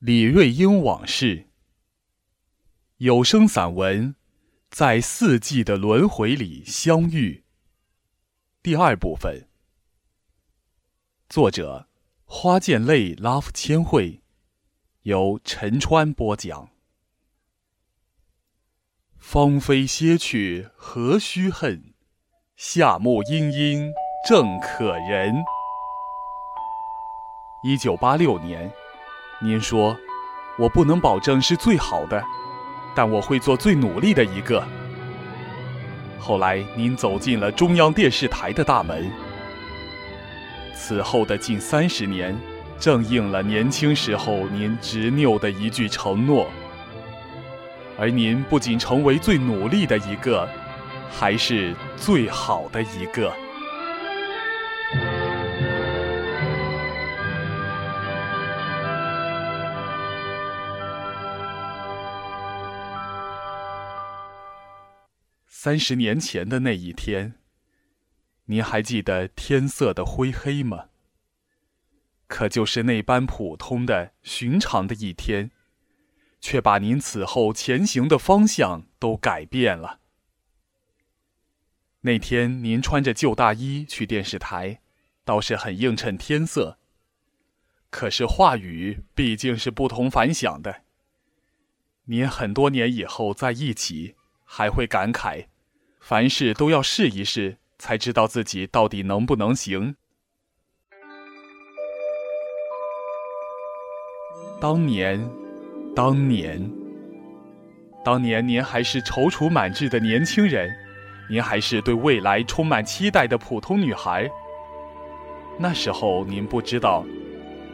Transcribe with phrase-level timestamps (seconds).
[0.00, 1.46] 李瑞英往事
[2.98, 4.14] 有声散文，
[4.68, 7.44] 在四季的轮回里相遇。
[8.62, 9.48] 第二部分，
[11.30, 11.88] 作者
[12.26, 14.20] 花溅泪拉夫千惠，
[15.04, 16.68] 由陈川播讲。
[19.16, 21.94] 芳菲歇去何须恨，
[22.54, 23.90] 夏木阴阴
[24.28, 25.34] 正可人。
[27.64, 28.70] 一九八六年。
[29.38, 29.94] 您说，
[30.58, 32.22] 我不能保证是最好的，
[32.94, 34.66] 但我会做最努力的一个。
[36.18, 39.10] 后来您走进了中央电视台的大门，
[40.74, 42.34] 此后的近三十年，
[42.80, 46.46] 正应了年轻时候您执拗的一句承诺。
[47.98, 50.48] 而您不仅成为最努力的一个，
[51.10, 53.30] 还是最好的一个。
[65.66, 67.40] 三十年前的那一天，
[68.44, 70.90] 您还记得天色的灰黑吗？
[72.28, 75.50] 可就是那般普通的、寻常的一天，
[76.40, 79.98] 却把您此后前行的方向都改变了。
[82.02, 84.80] 那天您穿着旧大衣去电视台，
[85.24, 86.78] 倒是很映衬天色。
[87.90, 90.84] 可是话语毕竟是不同凡响的。
[92.04, 94.14] 您很多年以后在一起，
[94.44, 95.48] 还会感慨。
[96.08, 99.96] 凡事都要试一试，才知道自己到底能不能行。
[104.60, 105.28] 当年，
[105.96, 106.70] 当年，
[108.04, 110.70] 当年，您还是踌躇满志的年轻人，
[111.28, 114.30] 您还是对未来充满期待的普通女孩。
[115.58, 117.04] 那时候，您不知道，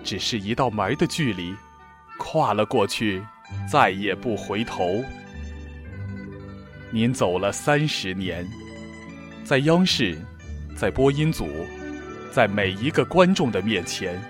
[0.02, 1.54] 只是一道门的距离，
[2.18, 3.22] 跨了过去，
[3.70, 5.04] 再也不回头。
[6.94, 8.46] 您走了三十年，
[9.44, 10.14] 在央视，
[10.76, 11.48] 在播音组，
[12.30, 14.20] 在每一个观众的面前，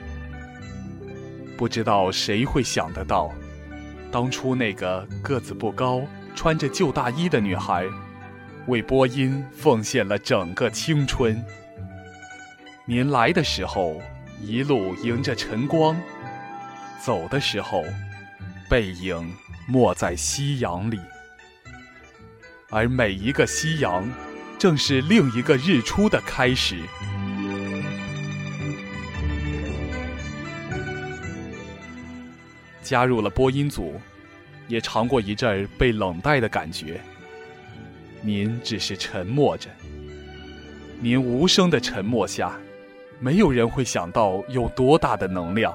[1.57, 3.33] 不知道谁会想得到，
[4.13, 6.03] 当初那个个子不高、
[6.37, 7.85] 穿着旧大衣的女孩，
[8.69, 11.45] 为播音奉献了整个青春。
[12.87, 14.01] 您来的时候，
[14.41, 15.97] 一路迎着晨光；
[17.05, 17.83] 走的时候，
[18.71, 19.35] 背影
[19.67, 21.01] 没在夕阳里。
[22.75, 24.03] 而每一个夕阳，
[24.59, 26.79] 正是另一个日出的开始。
[32.83, 34.01] 加入了播音组，
[34.69, 36.99] 也尝过一阵儿被冷待的感觉。
[38.23, 39.69] 您只是沉默着，
[40.99, 42.59] 您无声的沉默下，
[43.21, 45.75] 没有人会想到有多大的能量，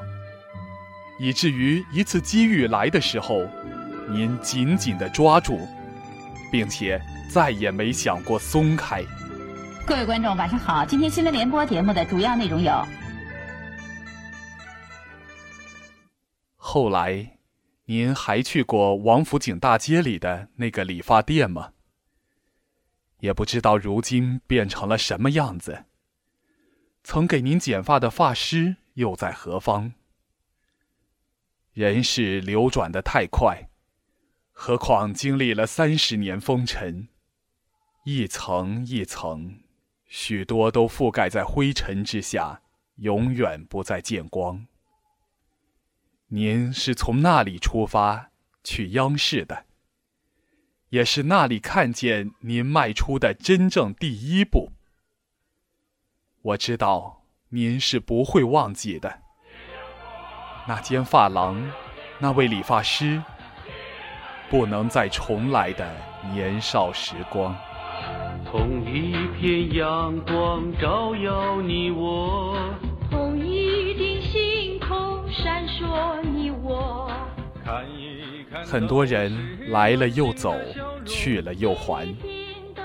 [1.19, 3.47] 以至于一次机遇来的时候，
[4.09, 5.59] 您紧紧的抓住。
[6.51, 9.03] 并且再也没想过松开。
[9.85, 10.85] 各位观众，晚上好！
[10.85, 12.85] 今天新闻联播节目的主要内容有：
[16.55, 17.37] 后来，
[17.85, 21.71] 您还去过王府井大街里的那个理发店吗？
[23.19, 25.85] 也不知道如今变成了什么样子。
[27.03, 29.93] 曾给您剪发的发师又在何方？
[31.71, 33.69] 人事流转的太快。
[34.59, 37.09] 何况经历了三十年风尘，
[38.05, 39.59] 一层一层，
[40.07, 42.63] 许多都覆盖在灰尘之下，
[42.95, 44.65] 永远不再见光。
[46.29, 48.31] 您是从那里出发
[48.63, 49.65] 去央视的，
[50.89, 54.71] 也是那里看见您迈出的真正第一步。
[56.41, 59.21] 我知道您是不会忘记的，
[60.67, 61.71] 那间发廊，
[62.19, 63.23] 那位理发师。
[64.49, 65.85] 不能再重来的
[66.33, 67.55] 年少时光。
[68.45, 72.55] 同一片阳光照耀你我，
[73.11, 77.11] 同一顶星空闪烁你我。
[78.65, 80.55] 很多人来了又走，
[81.05, 82.07] 去了又还，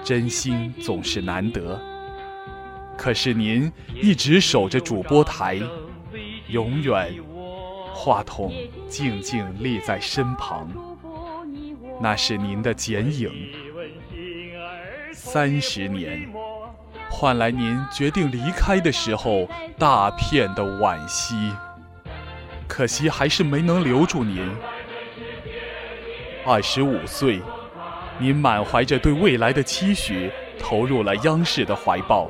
[0.03, 1.81] 真心总是难得。
[2.99, 5.61] 可是您一直守着主播台，
[6.49, 7.15] 永远
[7.95, 8.53] 话筒
[8.89, 10.69] 静静立在身旁。
[12.01, 13.31] 那是您的剪影，
[15.13, 16.29] 三十年，
[17.11, 19.49] 换来您决定离开的时候
[19.79, 21.53] 大片的惋惜。
[22.67, 24.51] 可惜还是没能留住您。
[26.45, 27.41] 二十五岁，
[28.19, 32.29] 您满怀着对未来的期许，投入了央视的怀抱。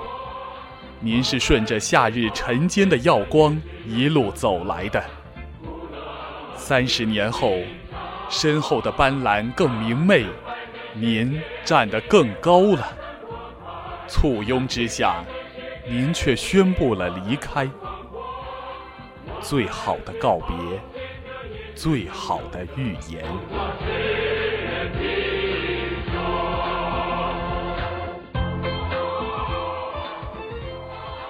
[1.00, 5.03] 您是顺着夏日晨间的耀光一路走来的。
[6.56, 7.58] 三十年后，
[8.32, 10.25] 身后的斑斓更明媚，
[10.94, 12.90] 您站得更高了。
[14.08, 15.23] 簇拥之下，
[15.87, 17.69] 您却宣布了离开。
[19.43, 20.81] 最好的告别，
[21.75, 23.23] 最好的预言。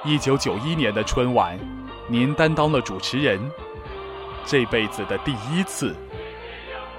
[0.04, 1.58] 一九九一年的春晚，
[2.06, 3.40] 您担当了主持人。
[4.44, 5.94] 这辈子的第一次，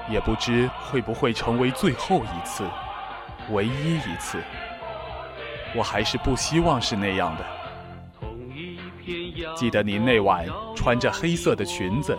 [0.09, 2.63] 也不知会不会成为最后一次，
[3.51, 4.37] 唯一一次。
[5.75, 7.45] 我还是不希望是那样的。
[9.55, 10.45] 记得您那晚
[10.75, 12.17] 穿着黑色的裙子，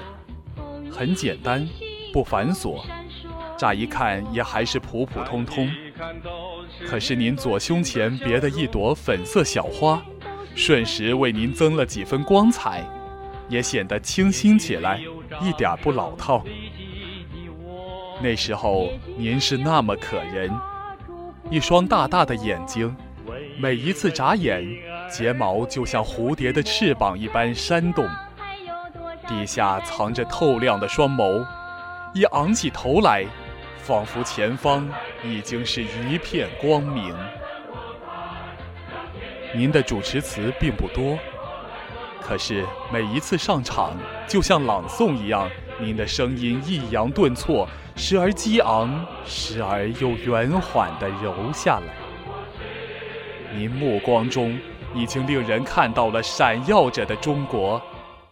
[0.91, 1.67] 很简单，
[2.13, 2.85] 不繁琐，
[3.57, 5.71] 乍一看也还是普普通通。
[6.87, 10.03] 可是您左胸前别的一朵粉色小花。
[10.57, 12.85] 瞬时为您增了几分光彩，
[13.49, 15.01] 也显得清新起来，
[15.41, 16.45] 一点不老套。
[18.23, 20.51] 那时候您是那么可人，
[21.51, 22.95] 一双大大的眼睛，
[23.59, 24.65] 每一次眨眼，
[25.11, 28.09] 睫毛就像蝴蝶的翅膀一般扇动，
[29.27, 31.45] 底下藏着透亮的双眸，
[32.15, 33.27] 一昂起头来，
[33.79, 34.89] 仿佛前方
[35.23, 37.15] 已经是一片光明。
[39.55, 41.19] 您的主持词并不多，
[42.21, 43.97] 可是每一次上场，
[44.27, 45.49] 就像朗诵一样，
[45.81, 51.95] 您的声音抑扬顿挫，时而激昂，时而又圆缓地柔下来。
[53.53, 54.59] 您目光中
[54.95, 57.83] 已经令人看到了闪耀着的中国，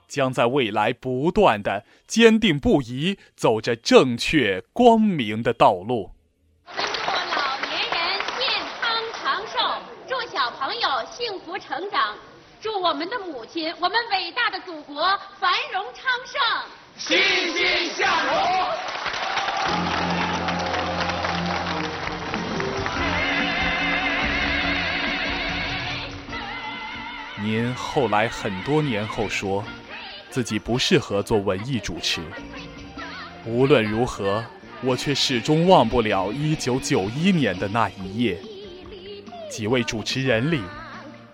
[0.06, 6.12] 将在未来不断的坚定不移走着正确光明的道路。
[6.66, 8.48] 祝老年人健
[8.80, 9.58] 康长寿，
[10.08, 12.14] 祝小朋友幸福成长，
[12.60, 15.02] 祝我们的母亲，我们伟大的祖国
[15.40, 16.40] 繁荣昌盛，
[17.04, 18.32] 欣欣向荣。
[27.42, 29.64] 您后来很多年后说，
[30.30, 32.20] 自己不适合做文艺主持。
[33.44, 34.44] 无论如何，
[34.80, 38.38] 我却始终忘不了一九九一年的那一夜。
[39.50, 40.62] 几位主持人里。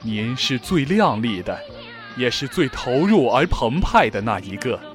[0.01, 1.61] 您是最靓丽的，
[2.17, 4.88] 也是最投入而澎湃的那一个。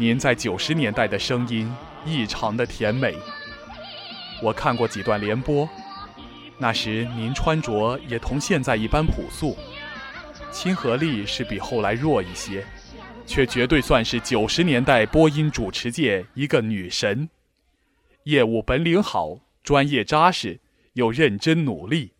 [0.00, 1.70] 您在九十年代的声音
[2.06, 3.14] 异常的甜美。
[4.42, 5.68] 我看过几段联播，
[6.56, 9.58] 那时您穿着也同现在一般朴素，
[10.50, 12.64] 亲和力是比后来弱一些，
[13.26, 17.28] 却绝对算是九十年代播音主持界一个女神。
[18.22, 20.60] 业务本领好，专业扎实，
[20.94, 22.12] 又认真努力。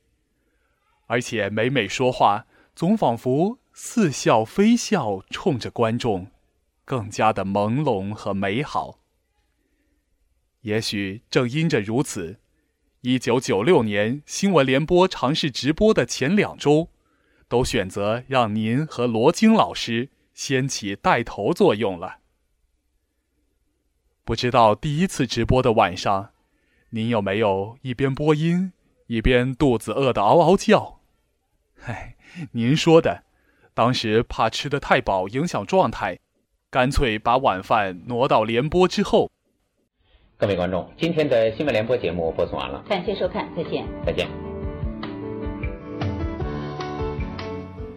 [1.06, 2.44] 而且每每说话，
[2.76, 6.26] 总仿佛似笑非笑，冲着观众，
[6.90, 8.98] 更加的朦胧和美好。
[10.62, 12.40] 也许正因着如此，
[13.02, 16.88] 一九九六年新闻联播尝试直播的前两周，
[17.46, 22.18] 都选择让您和罗京老师掀起带头作用了。
[24.24, 26.30] 不知道第一次直播的晚上，
[26.88, 28.72] 您有没有一边播音，
[29.06, 30.98] 一边肚子饿得嗷嗷叫？
[31.76, 32.16] 嗨，
[32.50, 33.22] 您说的，
[33.74, 36.18] 当时怕吃的太饱影响状态，
[36.72, 39.28] 干脆把晚饭挪到联播之后。
[40.36, 43.84] 各位观众，今天的新闻联播节目播送完了，感谢收看，再见。
[44.06, 44.28] 再见。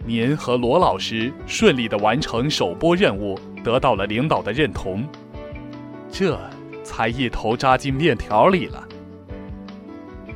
[0.04, 5.06] 您和罗老师顺利的完成首播任务，得到了领导的认同，
[6.10, 6.36] 这
[6.82, 8.88] 才一头扎进面条里了。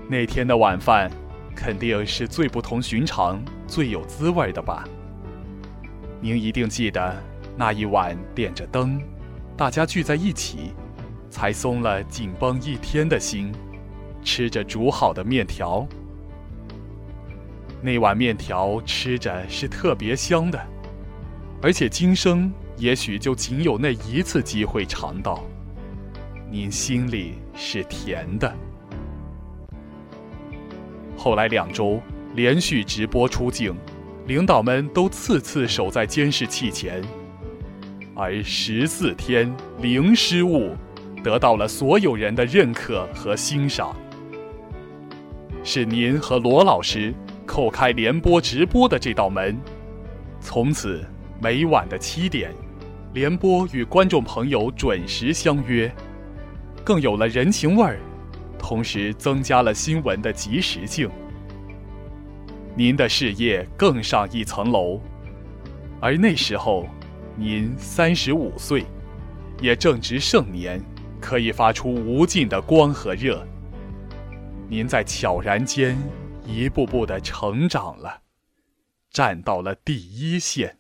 [0.09, 1.11] 那天的晚饭。
[1.57, 4.85] 肯定是最不同寻常、最有滋味的吧。
[6.21, 7.21] 您一定记得
[7.59, 9.03] 那一晚点着灯，
[9.57, 10.73] 大家聚在一起，
[11.29, 13.51] 才松了紧绷一天的心，
[14.23, 15.85] 吃着煮好的面条。
[17.83, 20.67] 那碗面条吃着是特别香的，
[21.61, 25.43] 而且今生也许就仅有那一次机会尝到。
[26.49, 28.55] 您心里是甜的。
[31.17, 32.01] 后来两周
[32.37, 33.75] 连续直播出镜，
[34.29, 37.03] 领导们都次次守在监视器前，
[38.21, 39.49] 而十四天
[39.81, 40.75] 零失误，
[41.23, 43.95] 得到了所有人的认可和欣赏。
[45.63, 47.15] 是您和罗老师
[47.47, 49.57] 叩开联播直播的这道门，
[50.41, 51.07] 从此
[51.41, 52.53] 每晚的七点，
[53.15, 55.89] 联播与观众朋友准时相约，
[56.83, 58.01] 更有了人情味儿。
[58.59, 61.09] 同时增加了新闻的及时性，
[62.75, 65.01] 您的事业更上一层楼，
[66.01, 66.85] 而那时候，
[67.41, 68.85] 您三十五岁，
[69.63, 70.83] 也正值盛年，
[71.21, 73.47] 可以发出无尽的光和热。
[74.69, 75.97] 您在悄然间
[76.45, 78.23] 一步步的成长了，
[79.11, 80.79] 站到了第一线。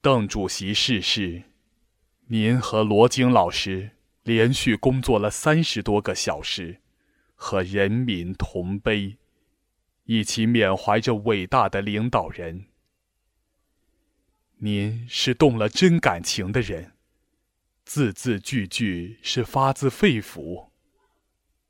[0.00, 1.44] 邓主席逝世，
[2.26, 3.92] 您和罗京老师
[4.24, 6.80] 连续工作了三十多个小时，
[7.36, 9.18] 和人民同悲，
[10.02, 12.64] 一起缅怀着伟大的领导人。
[14.62, 16.92] 您是动了真感情的人，
[17.86, 20.68] 字字句句是发自肺腑，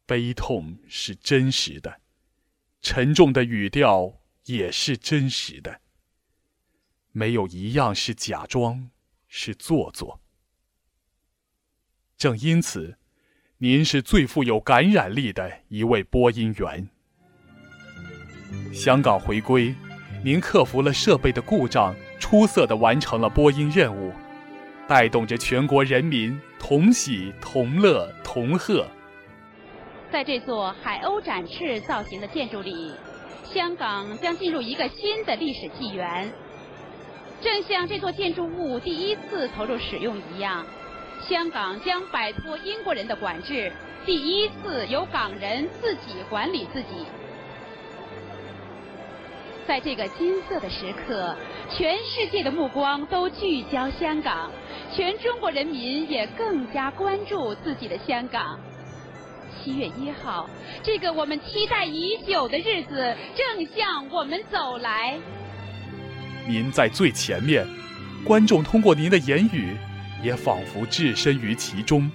[0.07, 2.01] 悲痛是真实的，
[2.81, 5.81] 沉重的语调也是真实的，
[7.13, 8.91] 没有一样是假装，
[9.29, 10.21] 是做作。
[12.17, 12.99] 正因此，
[13.59, 16.91] 您是最富有感染力的一位播音员。
[18.75, 19.77] 香港回归，
[20.25, 21.95] 您克服了设备的故障。
[22.21, 24.13] 出色的完成了播音任务，
[24.87, 28.87] 带动着全国人民同喜同乐同贺。
[30.13, 32.93] 在这座海鸥展翅造型的建筑里，
[33.45, 36.31] 香港将进入一个新的历史纪元。
[37.41, 40.65] 正像这座建筑物第一次投入使用一样，
[41.27, 43.73] 香港将摆脱英国人的管制，
[44.05, 47.07] 第一次由港人自己管理自己。
[49.67, 51.37] 在这个金色的时刻，
[51.71, 54.51] 全世界的目光都聚焦香港，
[54.95, 58.59] 全中国人民也更加关注自己的香港。
[59.63, 60.49] 七月一号，
[60.83, 65.19] 这个我们期待已久的日子正向我们走来。
[66.49, 67.67] 您在最前面，
[68.25, 69.77] 观众通过您的言语，
[70.23, 72.11] 也仿佛置身于其中，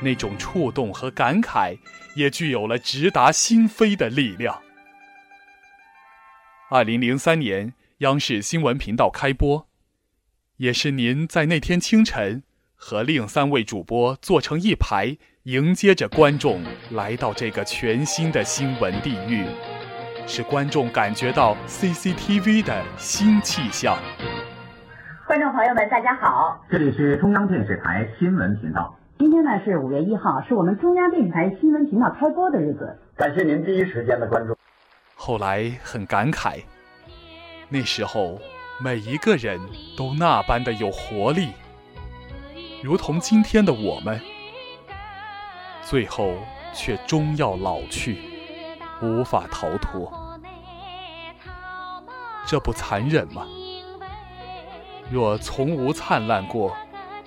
[0.00, 1.76] 那种触动和感慨，
[2.14, 4.62] 也具有了直达心扉的力量。
[6.68, 9.68] 二零零三年，央视新闻频道开播，
[10.56, 12.42] 也是您在那天清晨
[12.74, 19.46] 和另三位主播坐成一排，迎接着观众来到这个全新的新闻地域，
[20.26, 23.96] 使观众感觉到 CCTV 的新气象。
[25.24, 28.92] 观众朋友们，大家好，这里是中央电视台新闻频道。
[29.20, 32.98] 今天呢是五月一号，是我们中央电视台新闻频道开播的日子。
[33.14, 34.55] 感谢您第一时间的关注。
[35.18, 36.62] 后来很感慨，
[37.70, 38.38] 那时候
[38.78, 39.58] 每一个人
[39.96, 41.48] 都那般的有活力，
[42.82, 44.20] 如同今天的我们，
[45.82, 46.34] 最后
[46.74, 48.18] 却终要老去，
[49.02, 50.38] 无法逃脱。
[52.46, 53.46] 这不残忍吗？
[55.10, 56.76] 若从无灿烂过，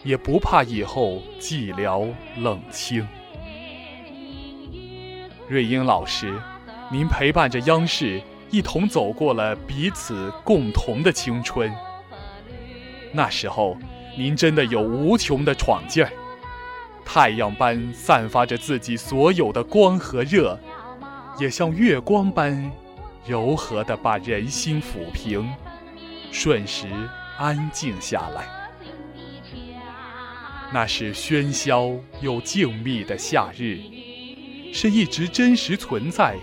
[0.04, 3.06] 也不怕以后寂寥冷清。
[5.50, 6.40] 瑞英老师。
[6.92, 8.20] 您陪伴着央视，
[8.50, 11.72] 一同走过了彼此共同的青春。
[13.12, 13.78] 那时候，
[14.18, 16.12] 您真的有无穷的闯劲儿，
[17.06, 20.60] 太阳般散发着自己所有的光和热，
[21.40, 22.72] 也像月光般
[23.24, 25.48] 柔和地把人心抚平，
[26.32, 26.88] 瞬时
[27.38, 28.48] 安静下来。
[30.74, 33.80] 那是喧嚣又静谧的夏日，
[34.74, 36.36] 是一直真实存在。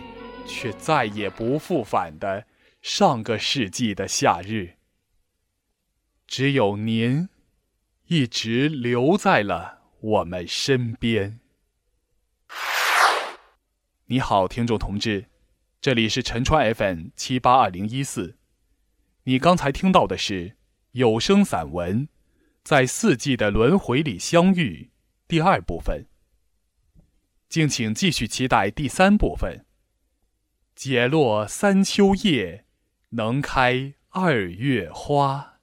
[0.47, 2.47] 却再也不复返的
[2.81, 4.77] 上个世纪的夏日，
[6.27, 7.29] 只有您
[8.07, 11.41] 一直留在了我们身边。
[14.07, 15.27] 你好，听众同志，
[15.81, 18.39] 这里是陈川 FM 七八二零一四。
[19.25, 20.57] 你刚才听到的是
[20.93, 22.07] 有声散文
[22.63, 24.91] 《在四季的轮回里相遇》
[25.29, 26.07] 第二部分，
[27.49, 29.66] 敬请继续期待第三部分。
[30.77, 32.67] 解落三秋叶，
[33.11, 35.56] 能开二月花。